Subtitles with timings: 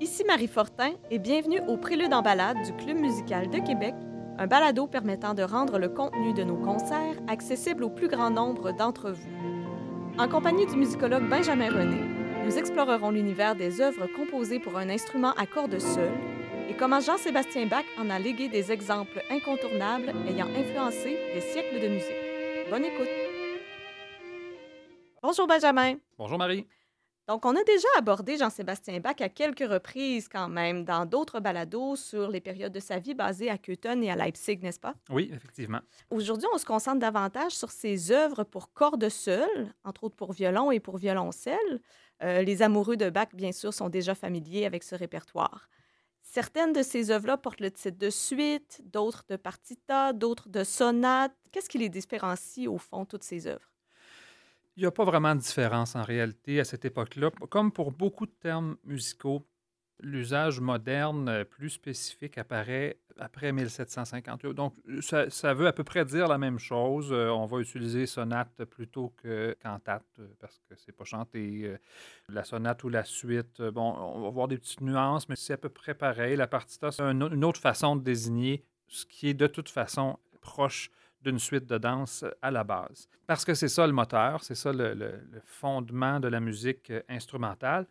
[0.00, 3.94] Ici Marie Fortin et bienvenue au Prélude en balade du Club musical de Québec,
[4.38, 8.70] un balado permettant de rendre le contenu de nos concerts accessible au plus grand nombre
[8.70, 9.28] d'entre vous.
[10.16, 15.32] En compagnie du musicologue Benjamin René, nous explorerons l'univers des œuvres composées pour un instrument
[15.32, 16.16] à cordes seules
[16.70, 21.88] et comment Jean-Sébastien Bach en a légué des exemples incontournables ayant influencé des siècles de
[21.88, 22.70] musique.
[22.70, 23.08] Bonne écoute!
[25.20, 25.94] Bonjour Benjamin.
[26.16, 26.68] Bonjour Marie.
[27.28, 31.94] Donc, on a déjà abordé Jean-Sébastien Bach à quelques reprises quand même dans d'autres balados
[31.94, 34.94] sur les périodes de sa vie basées à Köthen et à Leipzig, n'est-ce pas?
[35.10, 35.80] Oui, effectivement.
[36.08, 40.70] Aujourd'hui, on se concentre davantage sur ses œuvres pour cordes seules, entre autres pour violon
[40.70, 41.82] et pour violoncelle.
[42.22, 45.68] Euh, les amoureux de Bach, bien sûr, sont déjà familiers avec ce répertoire.
[46.22, 51.36] Certaines de ces œuvres-là portent le titre de suite, d'autres de partita, d'autres de sonate.
[51.52, 53.70] Qu'est-ce qui les différencie au fond, toutes ces œuvres?
[54.78, 57.32] Il n'y a pas vraiment de différence en réalité à cette époque-là.
[57.50, 59.44] Comme pour beaucoup de termes musicaux,
[59.98, 64.52] l'usage moderne euh, plus spécifique apparaît après 1758.
[64.54, 67.08] Donc, ça, veut à peu près dire la même chose.
[67.10, 71.76] Euh, on va utiliser sonate plutôt que cantate euh, parce que c'est pas chanté.
[72.28, 75.58] La sonate ou la suite, bon, on va voir des petites nuances, mais c'est à
[75.58, 76.36] peu près pareil.
[76.36, 80.92] La partita, c'est une autre façon de désigner ce qui est de toute façon proche
[81.22, 83.08] d'une suite de danse à la base.
[83.26, 87.86] Parce que c'est ça le moteur, c'est ça le, fondement de la musique euh, instrumentale.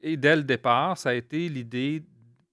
[0.00, 2.04] Et dès le départ, ça a été l'idée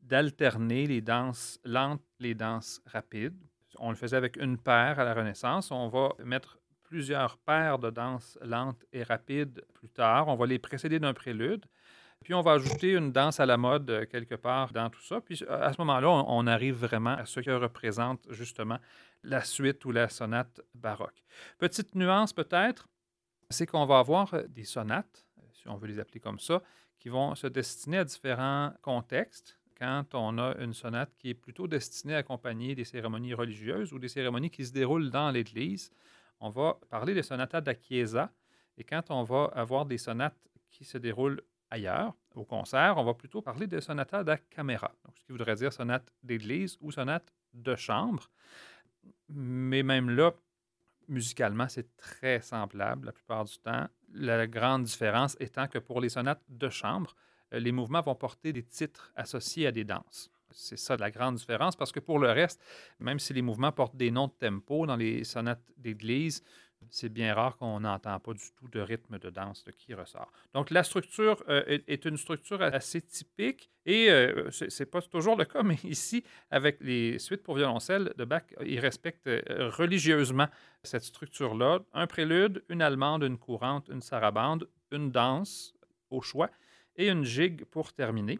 [0.01, 3.37] d'alterner les danses lentes, les danses rapides.
[3.77, 5.71] On le faisait avec une paire à la Renaissance.
[5.71, 10.27] On va mettre plusieurs paires de danses lentes et rapides plus tard.
[10.27, 11.65] On va les précéder d'un prélude.
[12.23, 15.21] Puis on va ajouter une danse à la mode euh, quelque part dans tout ça.
[15.21, 18.77] Puis à ce moment-là, on, arrive vraiment à ce que représente justement
[19.23, 21.23] la suite ou la sonate baroque.
[21.57, 22.87] Petite nuance peut-être,
[23.49, 26.61] c'est qu'on va avoir euh, des sonates, si on veut les appeler comme ça,
[26.99, 29.57] qui vont se destiner à différents contextes.
[29.77, 33.99] Quand on a une sonate qui est plutôt destinée à accompagner des cérémonies religieuses ou
[33.99, 35.91] des cérémonies qui se déroulent dans l'Église,
[36.41, 38.31] on va parler des sonatas da Chiesa.
[38.77, 40.37] Et quand on va avoir des sonates
[40.69, 45.17] qui se déroulent ailleurs, au concert, on va plutôt parler de sonata da camera, donc
[45.17, 48.29] ce qui voudrait dire sonate d'église ou sonate de chambre.
[49.29, 50.33] Mais même là,
[51.07, 53.87] musicalement, c'est très semblable la plupart du temps.
[54.13, 57.15] La grande différence étant que pour les sonates de chambre,
[57.53, 60.31] euh, les mouvements vont porter des titres associés à des danses.
[60.51, 62.59] C'est ça la grande différence parce que pour le reste,
[62.99, 66.43] même si les mouvements portent des noms de tempo dans les sonates d'église,
[66.89, 70.31] c'est bien rare qu'on n'entend pas du tout de rythme de danse qui ressort.
[70.53, 75.35] Donc, la structure euh, est, une structure assez typique et euh, ce n'est pas toujours
[75.35, 80.47] le cas, mais ici, avec les suites pour violoncelle de Bach, il respecte euh, religieusement
[80.83, 81.79] cette structure-là.
[81.93, 85.73] Un prélude, une allemande, une courante, une sarabande, une danse
[86.09, 86.49] au choix
[86.95, 88.39] et une gigue pour terminer.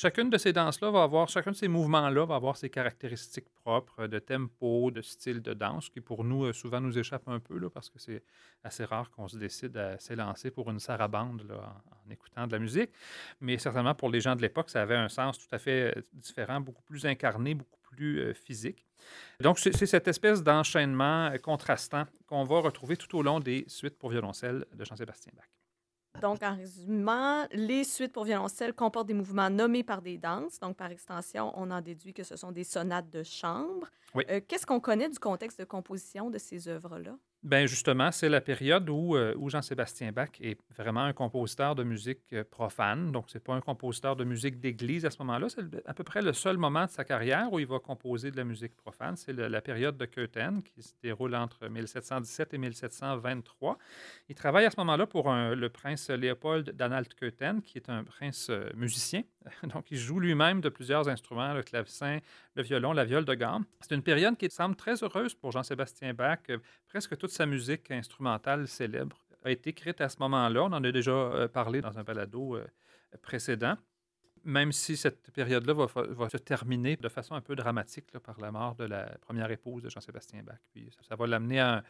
[0.00, 4.06] Chacune de ces danses-là va avoir, chacun de ces mouvements-là va avoir ses caractéristiques propres
[4.06, 7.58] de tempo, de style de danse, qui pour nous, euh, souvent nous échappe un peu,
[7.58, 8.22] là, parce que c'est
[8.62, 12.90] assez rare qu'on se décide à s'élancer pour une sarabande en, écoutant de la musique.
[13.40, 16.02] Mais certainement, pour les gens de l'époque, ça avait un sens tout à fait euh,
[16.12, 18.86] différent, beaucoup plus incarné, beaucoup plus euh, physique.
[19.40, 24.10] Donc, c'est cette espèce d'enchaînement contrastant qu'on va retrouver tout au long des suites pour
[24.10, 25.57] violoncelle de Jean-Sébastien Bach.
[26.20, 30.58] Donc, en résumant, les suites pour violoncelle comportent des mouvements nommés par des danses.
[30.60, 33.88] Donc, par extension, on en déduit que ce sont des sonates de chambre.
[34.16, 37.16] Euh, qu'est-ce qu'on connaît du contexte de composition de ces œuvres-là?
[37.44, 41.84] Bien, justement, c'est la période où, euh, où Jean-Sébastien Bach est vraiment un compositeur de
[41.84, 43.12] musique euh, profane.
[43.12, 45.48] Donc, ce n'est pas un compositeur de musique d'église à ce moment-là.
[45.48, 48.36] C'est à peu près le seul moment de sa carrière où il va composer de
[48.36, 49.16] la musique profane.
[49.16, 53.78] C'est la période de Köthen qui se déroule entre 1717 et 1723.
[54.28, 58.68] Il travaille à ce moment-là pour le prince Léopold d'Anhalt-Köthen, qui est un prince euh,
[58.74, 59.22] musicien.
[59.62, 62.18] Donc, il joue lui-même de plusieurs instruments, le clavecin,
[62.56, 63.64] le violon, la viole de gamme.
[63.80, 66.40] C'est une période qui semble très heureuse pour Jean-Sébastien Bach.
[66.88, 70.62] Presque toute sa musique instrumentale célèbre a été écrite à ce moment-là.
[70.64, 72.66] On en a déjà euh, parlé dans un balado euh,
[73.22, 73.76] précédent.
[74.44, 78.74] Même si cette période-là va, se terminer de façon un peu dramatique par la mort
[78.76, 80.56] de la première épouse de Jean-Sébastien Bach.
[80.72, 81.82] Puis ça, va l'amener à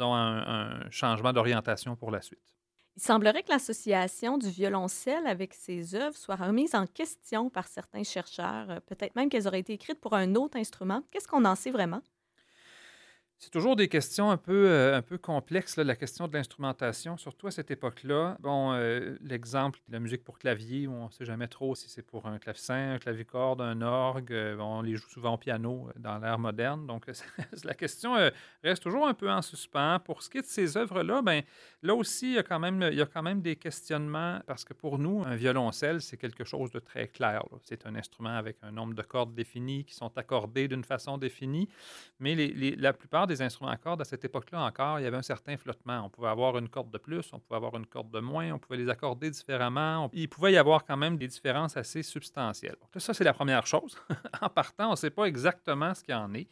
[0.00, 2.56] un changement d'orientation pour la suite.
[2.96, 8.02] Il semblerait que l'association du violoncelle avec ses œuvres soit remise en question par certains
[8.02, 8.80] chercheurs.
[8.86, 11.04] Peut-être même qu'elles auraient été écrites pour un autre instrument.
[11.12, 12.02] Qu'est-ce qu'on en sait vraiment?
[13.42, 17.46] C'est toujours des questions un peu, euh, un peu complexes, la question de l'instrumentation, surtout
[17.46, 18.36] à cette époque-là.
[18.40, 22.02] Bon, euh, l'exemple de la musique pour clavier, on ne sait jamais trop si c'est
[22.02, 24.30] pour un clavecin, un clavicorde, un orgue.
[24.30, 26.86] euh, on les joue souvent au piano dans l'ère moderne.
[26.86, 27.06] Donc,
[27.64, 28.14] la question
[28.62, 30.00] reste toujours un peu en suspens.
[30.00, 31.40] Pour ce qui est de ces œuvres-là, ben,
[31.82, 34.66] là aussi, il y, a quand même, il y a quand même des questionnements parce
[34.66, 37.42] que pour nous, un violoncelle, c'est quelque chose de très clair.
[37.62, 41.70] C'est un instrument avec un nombre de cordes définies qui sont accordées d'une façon définie.
[42.18, 42.36] Mais
[42.76, 45.56] la plupart des instruments à cordes, à cette époque-là encore, il y avait un certain
[45.56, 46.04] flottement.
[46.04, 48.58] On pouvait avoir une corde de plus, on pouvait avoir une corde de moins, on
[48.58, 50.10] pouvait les accorder différemment.
[50.12, 52.76] Il pouvait y avoir quand même des différences assez substantielles.
[52.80, 53.96] Donc, ça, c'est la première chose.
[54.40, 56.48] en partant, on ne sait pas exactement ce qu'il en est.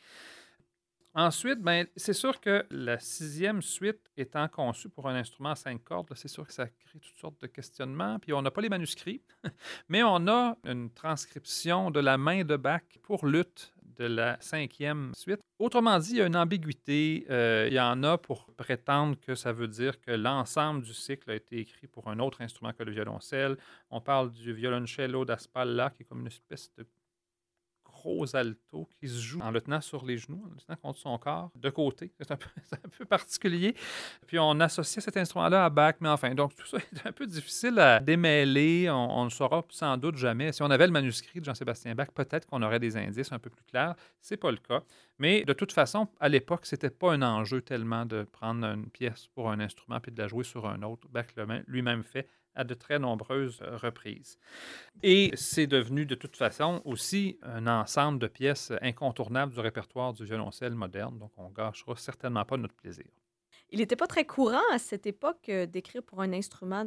[1.15, 5.83] Ensuite, ben, c'est sûr que la sixième suite étant conçue pour un instrument à cinq
[5.83, 8.19] cordes, c'est sûr que ça crée toutes sortes de questionnements.
[8.21, 9.23] Puis on n'a pas les manuscrits,
[9.89, 15.41] mais on a une transcription de la main de Bach pour lutte la cinquième suite.
[15.59, 17.27] Autrement dit, il y a une ambiguïté.
[17.31, 21.31] Euh, il y en a pour prétendre que ça veut dire que l'ensemble du cycle
[21.31, 23.57] a été écrit pour un autre instrument que le violoncelle.
[23.91, 26.87] On parle du violoncello da spalla, qui est comme une espèce de
[27.99, 30.99] gros alto qui se joue en le tenant sur les genoux, en le tenant contre
[30.99, 32.13] son corps, de côté.
[32.21, 33.75] C'est un, peu- particulier.
[34.27, 37.27] Puis on associe cet instrument-là à Bach, mais enfin, donc tout ça est un peu
[37.27, 38.89] difficile à démêler.
[38.91, 40.53] On, on ne saura sans doute jamais.
[40.53, 43.51] Si on avait le manuscrit de Jean-Sébastien Bach, peut-être qu'on aurait des indices un peu
[43.51, 43.95] plus clairs.
[44.21, 44.83] C'est pas le cas.
[45.19, 49.27] Mais de toute façon, à l'époque, c'était pas un enjeu tellement de prendre une pièce
[49.35, 51.09] pour un instrument puis de la jouer sur un autre.
[51.09, 51.27] Bach
[51.67, 52.29] lui-même fait
[52.59, 54.39] à de très nombreuses euh, reprises.
[55.03, 60.25] Et c'est devenu de toute façon aussi un ensemble de pièces incontournables du répertoire du
[60.25, 63.07] violoncelle moderne, donc on gâchera certainement pas notre plaisir.
[63.71, 66.85] Il n'était pas très courant à cette époque euh, d'écrire pour un instrument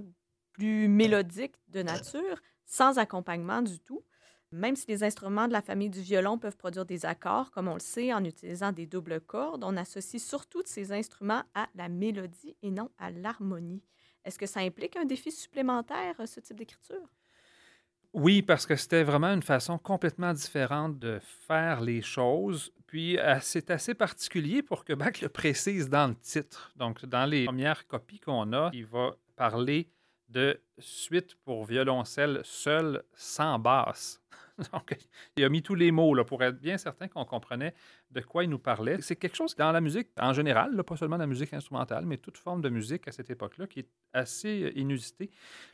[0.52, 4.04] plus mélodique de nature, sans accompagnement du tout.
[4.52, 7.76] Même si les instruments de la famille du violon peuvent produire des accords, comme on
[7.76, 12.58] le sait, en utilisant des doubles cordes, on associe surtout ces instruments à la mélodie
[12.62, 13.82] et non à l'harmonie.
[14.24, 17.08] Est-ce que ça implique un défi supplémentaire, euh, ce type d'écriture?
[18.14, 22.74] Oui, parce que c'était vraiment une façon complètement différente de faire les choses.
[22.86, 26.74] Puis euh, c'est assez particulier pour que Bach le précise dans le titre.
[26.76, 29.88] Donc, dans les premières copies qu'on a, il va parler
[30.28, 34.22] de suite pour violoncelle seul sans basse.
[34.74, 34.98] Donc,
[35.36, 37.74] il a mis tous les mots là, pour être bien certain qu'on comprenait
[38.12, 39.02] de quoi il nous parlait.
[39.02, 42.38] C'est quelque chose dans la musique en général, pas seulement la musique instrumentale, mais toute
[42.38, 45.32] forme de musique à cette époque-là qui est assez euh, inusité.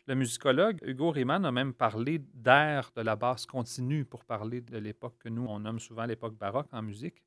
[0.08, 4.78] Le musicologue Hugo Riemann a même parlé d'air de la basse continue pour parler de
[4.78, 7.24] l'époque que nous, on nomme souvent l'époque baroque en musique,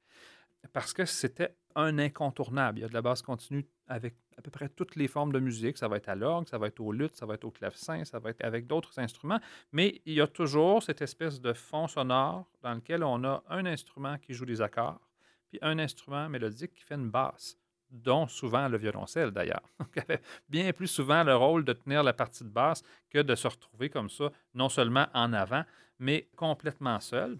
[0.73, 2.79] parce que c'était un incontournable.
[2.79, 5.38] Il y a de la basse continue avec à peu près toutes les formes de
[5.38, 5.76] musique.
[5.76, 8.04] Ça va être à l'orgue, ça va être au luth, ça va être au clavecin,
[8.06, 9.38] ça va être avec d'autres instruments.
[9.70, 13.66] Mais il y a toujours cette espèce de fond sonore dans lequel on a un
[13.66, 15.00] instrument qui joue des accords,
[15.48, 17.58] puis un instrument mélodique qui fait une basse,
[17.90, 22.14] dont souvent le violoncelle d'ailleurs, qui avait bien plus souvent le rôle de tenir la
[22.14, 25.64] partie de basse que de se retrouver comme ça, non seulement en avant,
[25.98, 27.38] mais complètement seul.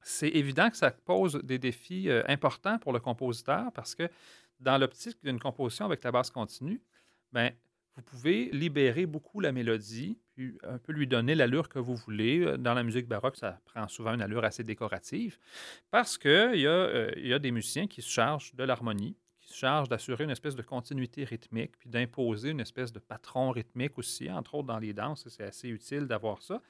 [0.00, 4.08] C'est évident que ça pose des défis euh, importants pour le compositeur parce que
[4.60, 6.80] dans l'optique d'une composition avec la basse continue,
[7.32, 7.52] ben,
[7.96, 12.56] vous pouvez libérer beaucoup la mélodie, puis un peu lui donner l'allure que vous voulez.
[12.56, 15.36] Dans la musique baroque, ça prend souvent une allure assez décorative,
[15.90, 19.48] parce qu'il y, a, euh, y a des musiciens qui se chargent de l'harmonie, qui
[19.48, 23.98] se chargent d'assurer une espèce de continuité rythmique, puis d'imposer une espèce de patron rythmique
[23.98, 26.62] aussi, entre autres dans les danses, c'est assez utile d'avoir ça.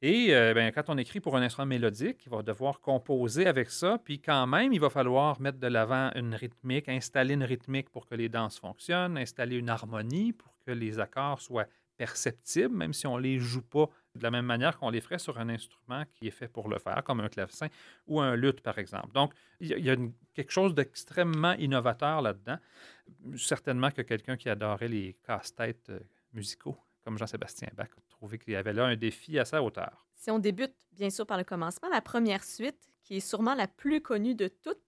[0.00, 3.68] Et euh, ben, quand on écrit pour un instrument mélodique, il va devoir composer avec
[3.70, 7.90] ça, puis quand même, il va falloir mettre de l'avant une rythmique, installer une rythmique
[7.90, 11.66] pour que les danses fonctionnent, installer une harmonie pour que les accords soient
[11.96, 15.18] perceptibles, même si on ne les joue pas de la même manière qu'on les ferait
[15.18, 17.66] sur un instrument qui est fait pour le faire, comme un clavecin
[18.06, 19.12] ou un luth, par exemple.
[19.12, 19.96] Donc, il y a,
[20.32, 22.58] quelque chose d'extrêmement innovateur là-dedans.
[23.36, 25.98] Certainement que quelqu'un qui adorait les casse-têtes euh,
[26.32, 27.88] musicaux, comme Jean-Sébastien Bach,
[28.18, 30.06] trouvé qu'il y avait là un défi à sa hauteur.
[30.16, 33.68] Si on débute, bien sûr, par le commencement, la première suite, qui est sûrement la
[33.68, 34.82] plus connue de toutes,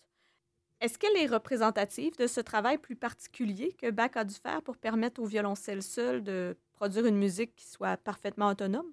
[0.81, 4.77] est-ce qu'elle est représentative de ce travail plus particulier que Bach a dû faire pour
[4.77, 8.93] permettre au violoncelle seul de produire une musique qui soit parfaitement autonome?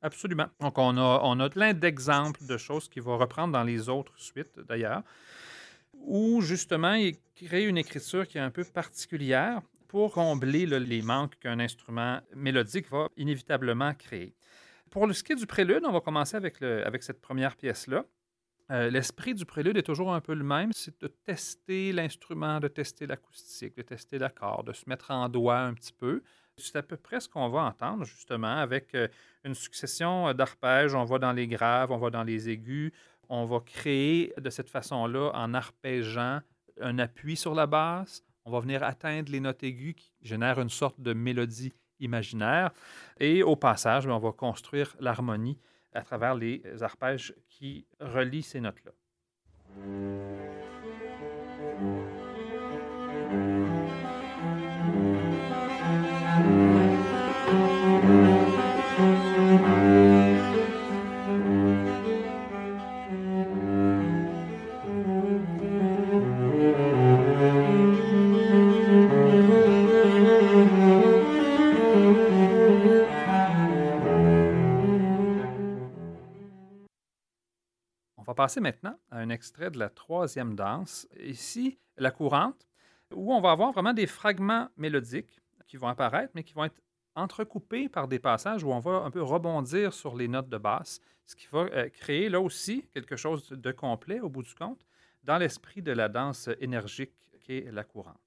[0.00, 0.46] Absolument.
[0.60, 4.18] Donc, on a, on a plein d'exemples de choses qu'il va reprendre dans les autres
[4.18, 5.02] suites, d'ailleurs,
[5.94, 11.38] où justement, il crée une écriture qui est un peu particulière pour combler les manques
[11.38, 14.34] qu'un instrument mélodique va inévitablement créer.
[14.90, 18.04] Pour ce qui est du prélude, on va commencer avec cette première pièce-là.
[18.72, 22.66] Euh, L'esprit du prélude est toujours un peu le même, c'est de tester l'instrument, de
[22.66, 26.22] tester l'acoustique, de tester l'accord, de se mettre en doigt un petit peu.
[26.56, 29.08] C'est à peu près ce qu'on va entendre, justement, avec euh,
[29.44, 30.94] une succession euh, d'arpèges.
[30.94, 32.92] On va dans les graves, on va dans les aigus.
[33.28, 36.40] On va créer de cette façon-là, en arpégeant
[36.80, 38.24] un appui sur la basse.
[38.46, 42.70] On va venir atteindre les notes aiguës qui génèrent une sorte de mélodie imaginaire.
[43.18, 45.58] Et au passage, ben, on va construire l'harmonie
[45.92, 48.92] à travers les arpèges qui relient ces notes-là.
[78.36, 82.68] Passer maintenant à un extrait de la troisième danse, ici la courante,
[83.12, 86.80] où on va avoir vraiment des fragments mélodiques qui vont apparaître, mais qui vont être
[87.16, 91.00] entrecoupés par des passages où on va un peu rebondir sur les notes de basse,
[91.24, 94.86] ce qui va euh, créer là aussi quelque chose de complet au bout du compte,
[95.24, 98.20] dans l'esprit de la danse énergique qu'est la courante.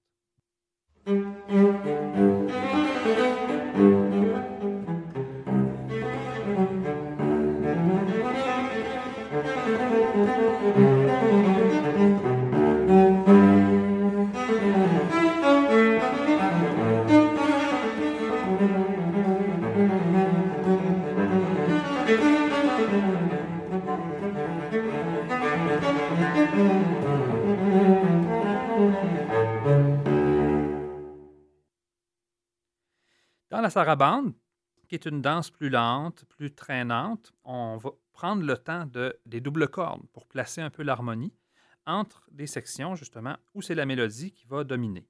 [33.60, 34.32] Dans la sarabande,
[34.88, 39.42] qui est une danse plus lente, plus traînante, on va prendre le temps de, des
[39.42, 41.34] doubles cordes pour placer un peu l'harmonie
[41.86, 45.06] entre des sections, justement, où c'est la mélodie qui va dominer.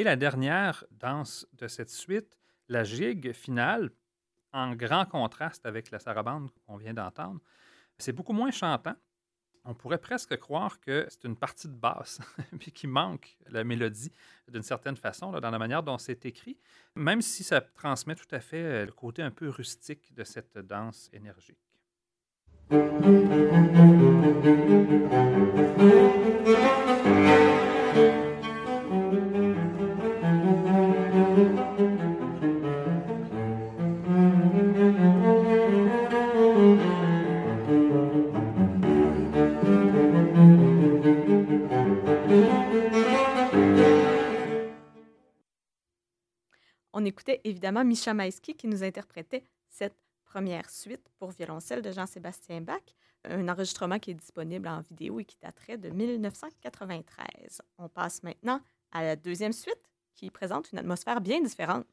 [0.00, 2.38] Et la dernière danse de cette suite,
[2.68, 3.90] la gigue finale,
[4.50, 7.38] en grand contraste avec la sarabande qu'on vient d'entendre,
[7.98, 8.94] c'est beaucoup moins chantant.
[9.66, 12.18] On pourrait presque croire que c'est une partie de basse,
[12.58, 14.10] puis qui manque la mélodie
[14.48, 16.56] d'une certaine façon, dans la manière dont c'est écrit,
[16.94, 20.56] même si ça transmet tout à fait euh, le côté un peu rustique de cette
[20.56, 21.58] danse énergique.
[47.20, 52.80] Écoutait évidemment Misha Maïski qui nous interprétait cette première suite pour violoncelle de Jean-Sébastien Bach,
[53.24, 57.60] un enregistrement qui est disponible en vidéo et qui daterait de 1993.
[57.76, 58.62] On passe maintenant
[58.92, 61.84] à la deuxième suite qui présente une atmosphère bien différente.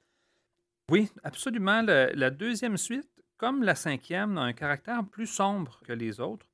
[0.89, 1.81] Oui, absolument.
[1.81, 6.47] la deuxième suite, comme la cinquième, a un caractère plus sombre que les autres.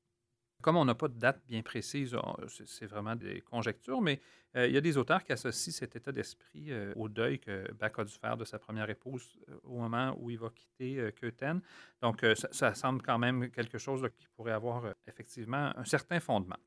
[0.64, 2.16] Comme on n'a pas de date bien précise,
[2.48, 4.22] c'est vraiment des conjectures, mais
[4.56, 7.70] euh, il y a des auteurs qui associent cet état d'esprit euh, au deuil que
[7.74, 11.12] Bach a dû faire de sa première épouse euh, au moment où il va quitter
[11.20, 11.62] Köthen.
[12.02, 16.60] Donc, ça, semble quand même quelque chose qui pourrait avoir effectivement un certain fondement.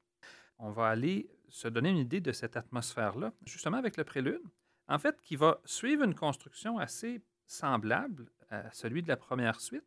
[0.58, 4.42] On va aller se donner une idée de cette atmosphère-là, justement avec le prélude,
[4.88, 9.86] en fait, qui va suivre une construction assez semblable à celui de la première suite,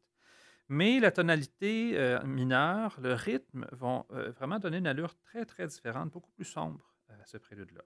[0.72, 5.66] mais la tonalité euh, mineure, le rythme vont euh, vraiment donner une allure très, très
[5.66, 7.82] différente, beaucoup plus sombre euh, à ce prélude-là.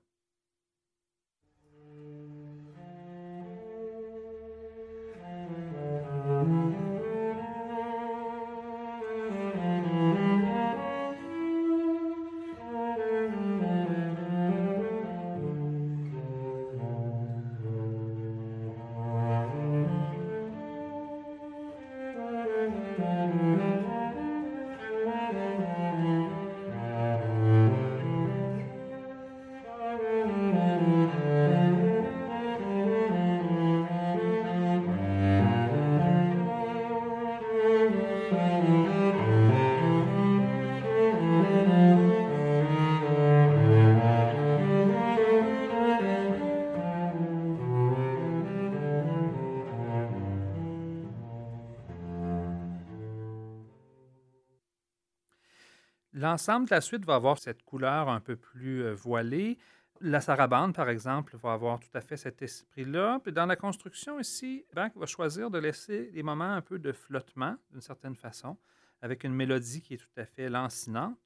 [56.34, 59.60] L'ensemble de la suite va avoir cette couleur un peu plus euh, voilée.
[60.02, 63.20] La sarabande, par exemple, va avoir tout à fait cet esprit-là.
[63.24, 66.92] Puis dans la construction ici, Bach va choisir de laisser des moments un peu de
[66.92, 68.58] flottement, d'une certaine façon,
[69.04, 71.20] avec une mélodie qui est tout à fait lancinante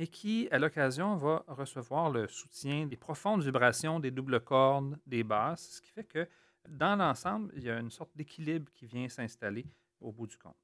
[0.00, 5.22] et qui, à l'occasion, va recevoir le soutien des profondes vibrations des doubles cordes, des
[5.22, 6.28] basses, ce qui fait que
[6.68, 9.64] dans l'ensemble, il y a une sorte d'équilibre qui vient s'installer
[10.00, 10.56] au bout du compte.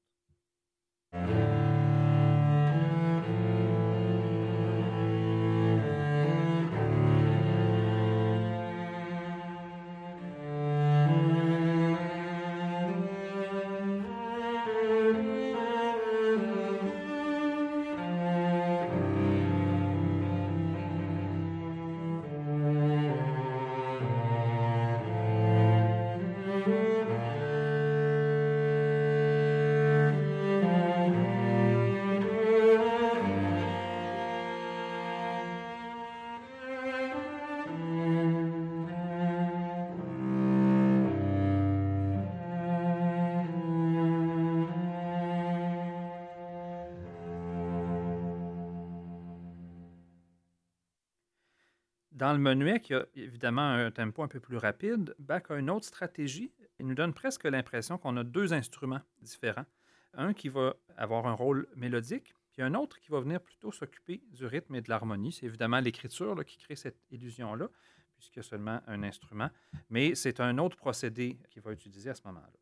[52.21, 55.71] Dans le menuet, qui a évidemment un tempo un peu plus rapide, Bach a une
[55.71, 56.53] autre stratégie.
[56.77, 59.65] Il nous donne presque l'impression qu'on a deux instruments différents.
[60.13, 64.21] Un qui va avoir un rôle mélodique, puis un autre qui va venir plutôt s'occuper
[64.33, 65.31] du rythme et de l'harmonie.
[65.31, 67.69] C'est évidemment l'écriture qui crée cette illusion-là,
[68.13, 69.49] puisqu'il y a seulement un instrument.
[69.89, 72.60] Mais c'est un autre procédé qu'il va utiliser à ce moment-là.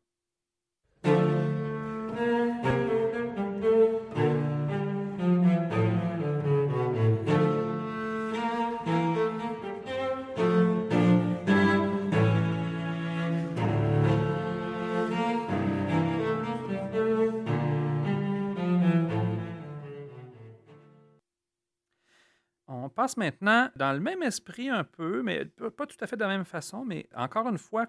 [23.00, 26.28] Passe maintenant dans le même esprit un peu, mais pas tout à fait de la
[26.28, 27.86] même façon, mais encore une fois,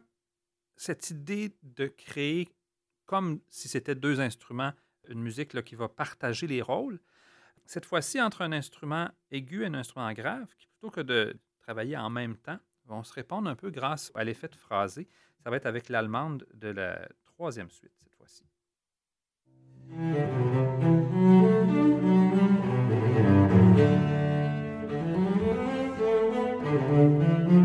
[0.77, 2.47] cette idée de créer
[3.05, 4.71] comme si c'était deux instruments,
[5.09, 6.97] une musique là, qui va partager les rôles.
[7.65, 11.97] Cette fois-ci, entre un instrument aigu et un instrument grave, qui plutôt que de travailler
[11.97, 15.09] en même temps, vont se répondre un peu grâce à l'effet de phrasé.
[15.43, 18.45] Ça va être avec l'allemande de la troisième suite cette fois-ci.
[26.91, 27.60] Música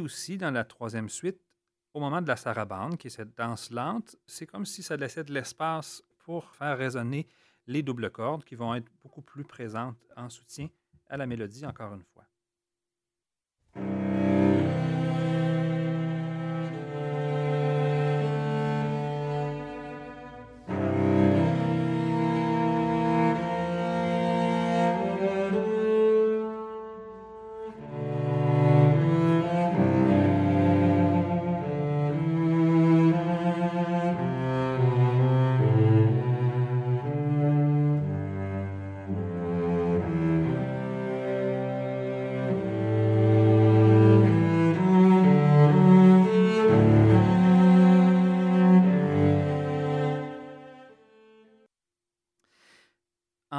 [0.00, 1.40] Aussi, dans la troisième suite,
[1.92, 5.24] au moment de la sarabande, qui est cette danse lente, c'est comme si ça laissait
[5.24, 7.28] de l'espace pour faire résonner
[7.66, 10.68] les doubles cordes qui vont être beaucoup plus présentes en soutien
[11.08, 12.13] à la mélodie, encore une fois.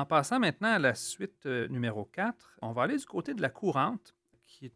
[0.05, 3.41] En passant maintenant à la suite euh, numéro 4, on va aller du côté de
[3.41, 4.13] la courante,
[4.45, 4.73] qui est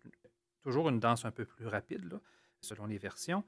[0.63, 2.19] toujours une danse un peu plus rapide,
[2.61, 3.43] selon les versions,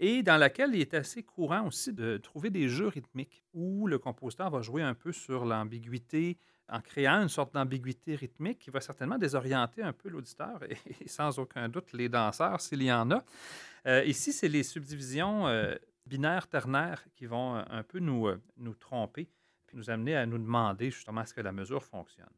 [0.00, 4.00] et dans laquelle il est assez courant aussi de trouver des jeux rythmiques où le
[4.00, 6.36] compositeur va jouer un peu sur l'ambiguïté
[6.68, 11.38] en créant une sorte d'ambiguïté rythmique qui va certainement désorienter un peu l'auditeur et, sans
[11.38, 13.24] aucun doute les danseurs s'il y en a.
[13.86, 19.28] Euh, ici, c'est les subdivisions euh, binaires ternaires qui vont un peu nous, nous tromper
[19.72, 22.28] nous amener à nous demander justement est-ce que la mesure fonctionne.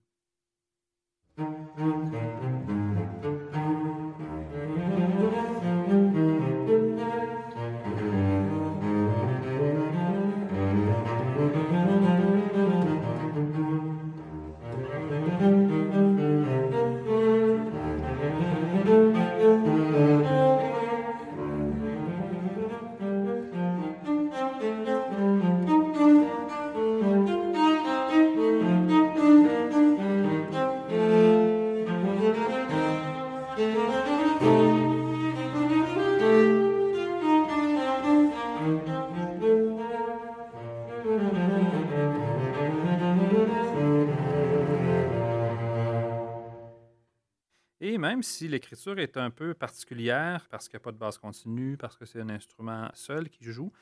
[48.05, 51.77] Même si l'écriture est un peu particulière, parce qu'il n'y a pas de base continue,
[51.77, 53.73] parce que c'est un instrument seul qui joue,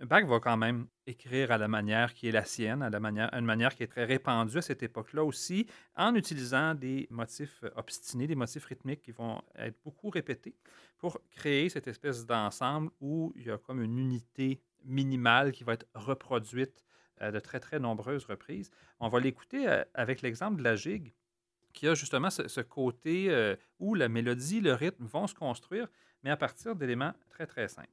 [0.00, 3.28] Bach va quand même écrire à la manière qui est la sienne, à la manière,
[3.34, 8.26] une manière qui est très répandue à cette époque-là aussi, en utilisant des motifs obstinés,
[8.26, 10.54] des motifs rythmiques qui vont être beaucoup répétés
[10.96, 15.74] pour créer cette espèce d'ensemble où il y a comme une unité minimale qui va
[15.74, 16.82] être reproduite
[17.18, 18.70] à de très, très nombreuses reprises.
[19.00, 21.12] On va l'écouter euh, avec l'exemple de la gigue,
[21.72, 25.88] qui a justement ce, côté euh, où la mélodie, le rythme vont se construire,
[26.22, 27.88] mais à partir d'éléments très, très simples.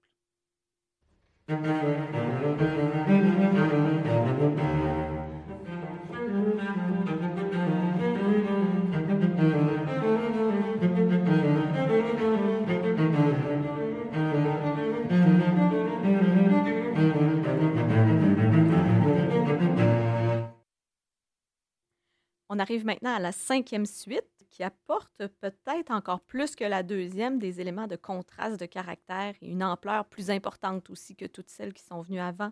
[22.49, 27.39] On arrive maintenant à la cinquième suite qui apporte peut-être encore plus que la deuxième
[27.39, 31.73] des éléments de contraste de caractère et une ampleur plus importante aussi que toutes celles
[31.73, 32.51] qui sont venues avant.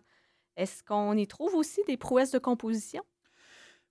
[0.58, 3.04] Est-ce qu'on y trouve aussi des prouesses de composition?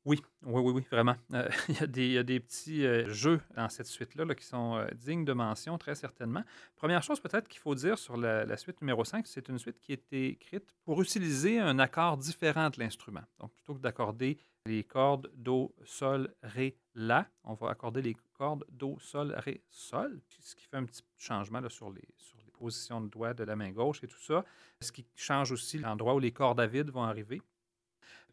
[0.07, 1.17] Oui, oui, oui, oui, vraiment.
[1.33, 5.25] Euh, il, y a des, petits euh, jeux dans cette suite-là qui sont euh, dignes
[5.25, 6.45] de mention, très certainement.
[6.77, 9.79] Première chose peut-être qu'il faut dire sur la, la suite numéro 5, c'est une suite
[9.81, 13.23] qui a été écrite pour utiliser un accord différent de l'instrument.
[13.41, 17.27] Donc, plutôt que d'accorder les cordes Do, Sol, Ré, La.
[17.45, 21.61] On va accorder les cordes Do, Sol, Ré, Sol, ce qui fait un petit changement
[21.61, 24.45] là, sur, les, sur les positions de doigts de la main gauche et tout ça.
[24.83, 27.41] Ce qui change aussi l'endroit où les cordes à vide vont arriver.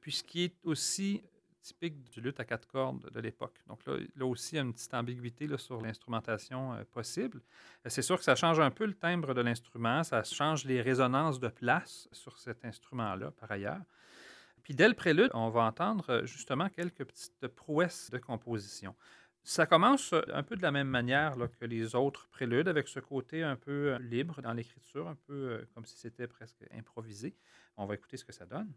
[0.02, 1.22] Puis ce qui est aussi
[1.62, 3.62] typique du luth à quatre cordes de l'époque.
[3.68, 7.42] Donc là, là aussi, il y a une petite ambiguïté sur l'instrumentation euh, possible.
[7.86, 11.40] C'est sûr que ça change un peu le timbre de l'instrument, ça change les résonances
[11.40, 13.82] de place sur cet instrument-là, par ailleurs.
[14.64, 18.96] Puis dès le prélude, on va entendre euh, justement quelques petites prouesses de composition.
[19.44, 23.00] Ça commence euh, un peu de la même manière que les autres préludes, avec ce
[23.00, 27.36] côté un peu euh, libre dans l'écriture, un peu comme si c'était presque improvisé.
[27.78, 28.72] On va écouter ce que ça donne.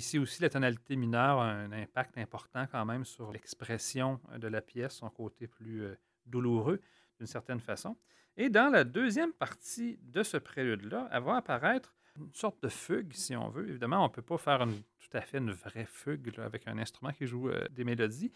[0.00, 4.62] Ici aussi, la tonalité mineure a un impact important quand même sur l'expression de la
[4.62, 5.94] pièce, son côté plus euh,
[6.26, 6.80] douloureux
[7.18, 7.96] d'une certaine façon.
[8.36, 13.12] Et dans la deuxième partie de ce prélude-là, elle va apparaître une sorte de fugue,
[13.12, 13.68] si on veut.
[13.68, 17.12] Évidemment, on ne peut pas faire tout à fait une vraie fugue avec un instrument
[17.12, 18.32] qui joue euh, des mélodies,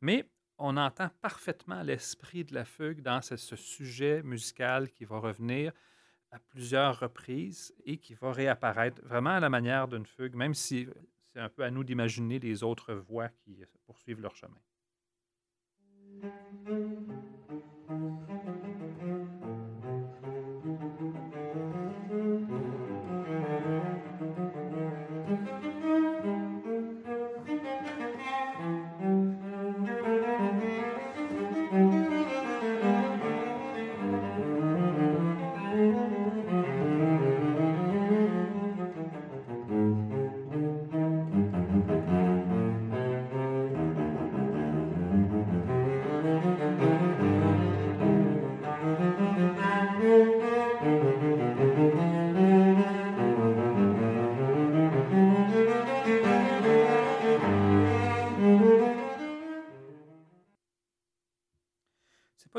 [0.00, 0.28] mais
[0.58, 5.72] on entend parfaitement l'esprit de la fugue dans ce sujet musical qui va revenir
[6.30, 10.88] à plusieurs reprises et qui va réapparaître vraiment à la manière d'une fugue, même si
[11.26, 14.58] c'est un peu à nous d'imaginer les autres voix qui poursuivent leur chemin.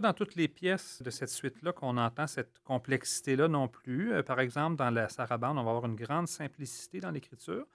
[0.07, 4.13] Dans toutes les pièces de cette suite-là qu'on entend cette complexité-là non plus.
[4.13, 7.65] Euh, par exemple, dans la sarabande, on va avoir une grande simplicité dans l'écriture,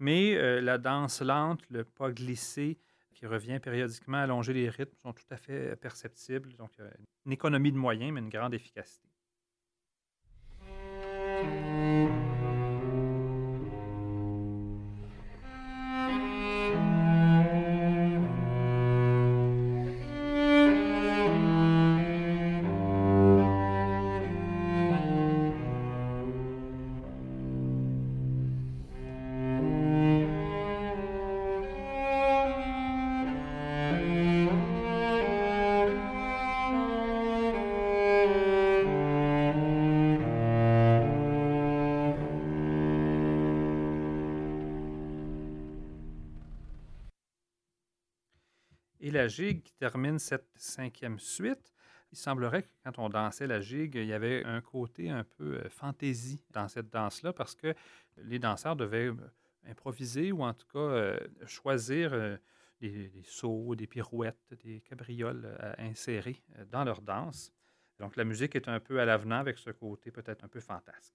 [0.00, 2.76] mais euh, la danse lente, le pas glissé
[3.14, 6.54] qui revient périodiquement allonger les rythmes sont tout à fait perceptibles.
[6.56, 6.72] Donc,
[7.24, 9.05] une économie de moyens, mais une grande efficacité.
[49.28, 51.72] Gigue qui termine cette cinquième suite
[52.12, 55.56] il semblerait que quand on dansait la gigue, il y avait un côté un peu
[55.56, 57.74] euh, fantaisie dans cette danse-là parce que
[58.16, 59.16] les danseurs devaient euh,
[59.66, 62.12] improviser ou en tout cas euh, choisir
[62.80, 67.52] des, des, sauts, des pirouettes, des cabrioles à insérer dans leur danse.
[67.98, 71.14] Donc la musique est un peu à l'avenant avec ce côté peut-être un peu fantasque.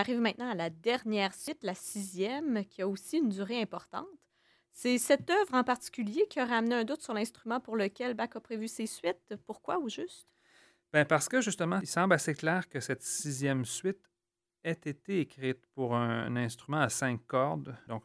[0.00, 4.06] Arrive maintenant à la dernière suite, la sixième, qui a aussi une durée importante.
[4.72, 8.30] C'est cette œuvre en particulier qui a ramené un doute sur l'instrument pour lequel Bach
[8.34, 9.34] a prévu ses suites.
[9.46, 10.28] Pourquoi au juste?
[10.92, 14.10] Bien, parce que justement, il semble assez clair que cette sixième suite
[14.64, 18.04] ait été écrite pour un, instrument à cinq cordes, donc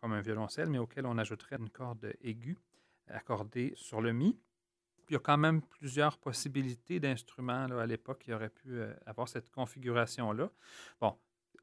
[0.00, 2.58] comme un violoncelle, mais auquel on ajouterait une corde aiguë
[3.08, 4.38] accordée sur le mi
[5.10, 9.28] il y a quand même plusieurs possibilités d'instruments à l'époque qui auraient pu euh, avoir
[9.28, 10.50] cette configuration-là.
[11.00, 11.16] Bon,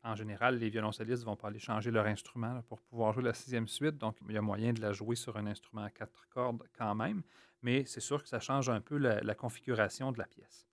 [0.03, 3.33] en général, les violoncellistes ne vont pas aller changer leur instrument pour pouvoir jouer la
[3.33, 6.27] sixième suite, donc il y a moyen de la jouer sur un instrument à quatre
[6.29, 7.23] cordes quand même,
[7.61, 10.67] mais c'est sûr que ça change un peu la, configuration de la pièce.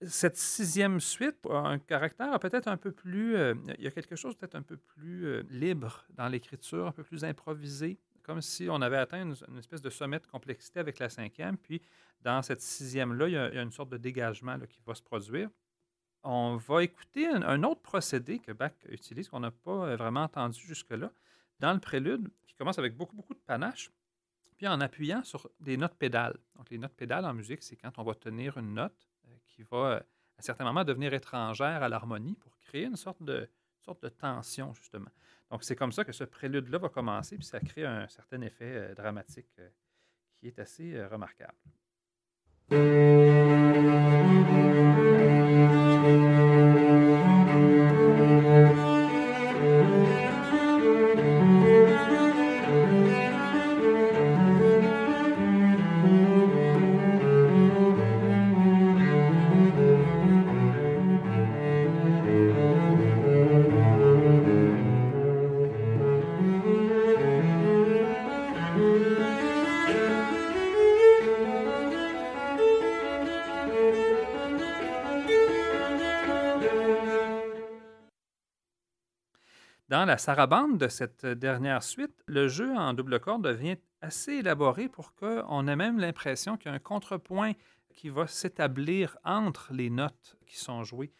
[0.00, 3.36] Cette sixième suite a un caractère peut-être un peu plus...
[3.36, 6.92] Euh, il y a quelque chose peut-être un peu plus euh, libre dans l'écriture, un
[6.92, 10.98] peu plus improvisé comme si on avait atteint une, espèce de sommet de complexité avec
[10.98, 11.82] la cinquième, puis
[12.20, 15.50] dans cette sixième-là, il, y a une sorte de dégagement qui va se produire.
[16.22, 20.60] On va écouter un, autre procédé que Bach utilise, qu'on n'a pas euh, vraiment entendu
[20.60, 21.10] jusque-là,
[21.58, 23.90] dans le prélude, qui commence avec beaucoup, beaucoup de panache,
[24.56, 26.38] puis en appuyant sur des notes pédales.
[26.54, 29.64] Donc, les notes pédales en musique, c'est quand on va tenir une note euh, qui
[29.64, 30.00] va, euh,
[30.38, 33.48] à certains moments, devenir étrangère à l'harmonie pour créer une sorte de,
[33.82, 35.10] sorte de tension, justement.
[35.50, 38.74] Donc, c'est comme ça que ce prélude-là va commencer, puis ça crée un certain effet
[38.74, 39.68] euh, dramatique euh,
[40.38, 41.58] qui est assez euh, remarquable.
[80.12, 85.14] La sarabande de cette dernière suite, le jeu en double corde devient assez élaboré pour
[85.14, 87.52] qu'on ait même l'impression qu'il y a un contrepoint
[87.88, 91.14] qui va s'établir entre les notes qui sont jouées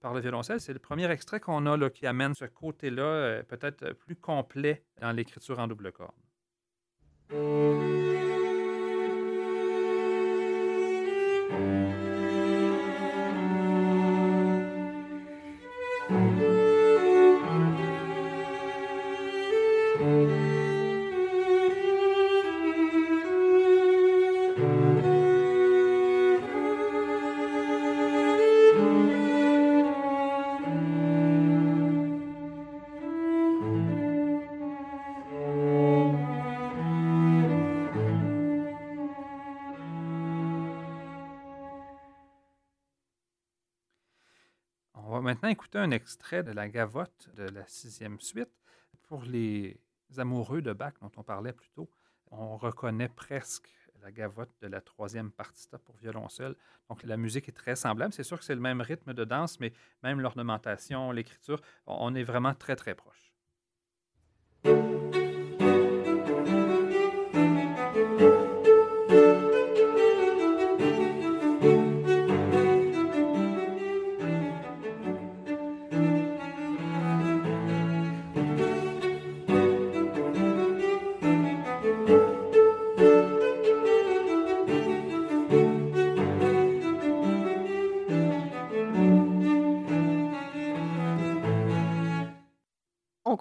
[0.00, 0.62] par le violoncelle.
[0.62, 4.82] C'est le premier extrait qu'on a là, qui amène ce côté-là euh, peut-être plus complet
[5.02, 6.14] dans l'écriture en double corde.
[45.58, 48.62] Écouter un extrait de la gavotte de la sixième suite.
[49.08, 49.80] Pour les
[50.16, 51.90] amoureux de Bach dont on parlait plus tôt,
[52.30, 53.68] on reconnaît presque
[54.00, 56.54] la gavotte de la troisième partita pour violon seul.
[56.88, 58.12] Donc la musique est très semblable.
[58.12, 59.72] C'est sûr que c'est le même rythme de danse, mais
[60.04, 63.27] même l'ornementation, l'écriture, on est vraiment très très proche.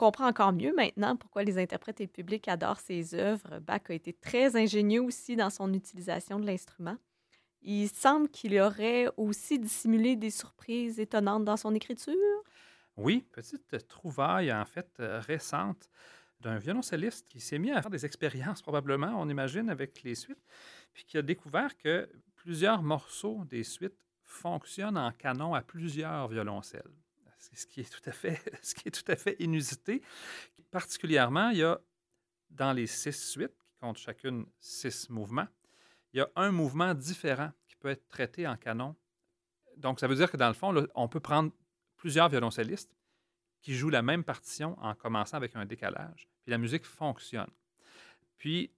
[0.08, 3.60] Comprend encore mieux maintenant pourquoi les interprètes et le public adorent ses œuvres.
[3.60, 6.96] Bach a été très ingénieux aussi dans son utilisation de l'instrument.
[7.62, 12.16] Il semble qu'il aurait aussi dissimulé des surprises étonnantes dans son écriture.
[12.96, 15.90] Oui, petite trouvaille en fait euh, récente
[16.40, 20.46] d'un violoncelliste qui s'est mis à faire des expériences probablement, on imagine, avec les suites,
[20.94, 26.94] puis qui a découvert que plusieurs morceaux des suites fonctionnent en canon à plusieurs violoncelles
[27.56, 30.02] ce qui est tout à fait, ce qui est tout à fait inusité.
[30.72, 31.80] Particulièrement, il y a
[32.50, 35.48] dans les six suites, qui comptent chacune six mouvements,
[36.14, 38.96] il y a un mouvement différent qui peut être traité en canon.
[39.76, 41.52] Donc, ça veut dire que dans le fond, on peut prendre
[41.98, 42.96] plusieurs violoncellistes
[43.62, 47.50] qui jouent la même partition en commençant avec un décalage, puis la musique fonctionne.
[48.38, 48.72] Puis,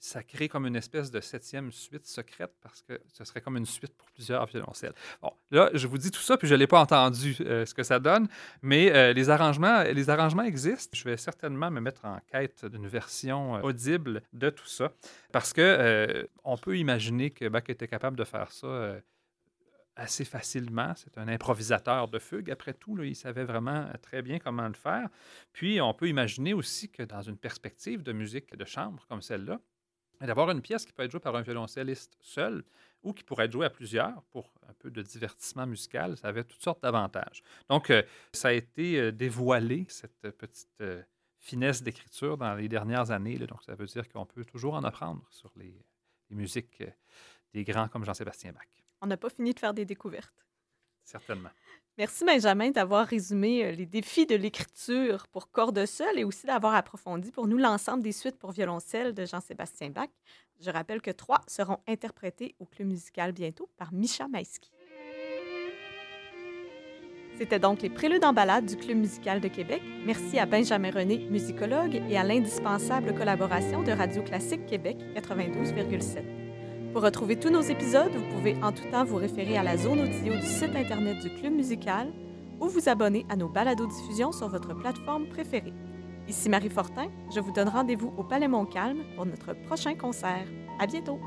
[0.00, 3.66] ça crée comme une espèce de septième suite secrète parce que ce serait comme une
[3.66, 4.94] suite pour plusieurs violoncelles.
[5.20, 7.74] Bon, là, je vous dis tout ça, puis je ne l'ai pas entendu euh, ce
[7.74, 8.26] que ça donne,
[8.62, 10.96] mais euh, les, arrangements, les arrangements existent.
[10.96, 14.90] Je vais certainement me mettre en quête d'une version euh, audible de tout ça
[15.32, 18.96] parce que on peut imaginer que Bach était capable de faire ça
[19.96, 20.94] assez facilement.
[20.96, 22.50] C'est un improvisateur de fugue.
[22.50, 25.08] Après tout, il savait vraiment très bien comment le faire.
[25.52, 29.60] Puis, on peut imaginer aussi que dans une perspective de musique de chambre comme celle-là,
[30.26, 32.62] d'avoir une pièce qui peut être jouée par un violoncelliste seul
[33.02, 36.44] ou qui pourrait être jouée à plusieurs pour un peu de divertissement musical, ça avait
[36.44, 37.42] toutes sortes d'avantages.
[37.68, 38.02] Donc, euh,
[38.32, 41.02] ça a été euh, dévoilé, cette petite euh,
[41.38, 43.38] finesse d'écriture dans les dernières années.
[43.38, 45.74] donc, ça veut dire qu'on peut toujours en apprendre sur les,
[46.28, 46.82] les musiques
[47.54, 48.66] des grands comme Jean-Sébastien Bach.
[49.00, 50.46] On n'a pas fini de faire des découvertes.
[51.98, 56.74] Merci Benjamin d'avoir résumé euh, les défis de l'écriture pour cordes seules et aussi d'avoir
[56.74, 60.08] approfondi pour nous l'ensemble des suites pour violoncelle de Jean-Sébastien Bach.
[60.60, 64.70] Je rappelle que trois seront interprétées au Club musical bientôt par Misha Maïski.
[67.36, 69.82] C'était donc les préludes en balade du Club musical de Québec.
[70.04, 76.39] Merci à Benjamin René, musicologue, et à l'indispensable collaboration de Radio Classique Québec 92,7.
[76.92, 80.00] Pour retrouver tous nos épisodes, vous pouvez en tout temps vous référer à la zone
[80.00, 82.08] audio du site Internet du Club musical
[82.60, 85.72] ou vous abonner à nos balados-diffusions sur votre plateforme préférée.
[86.28, 90.46] Ici Marie Fortin, je vous donne rendez-vous au Palais Montcalm pour notre prochain concert.
[90.80, 91.20] À bientôt!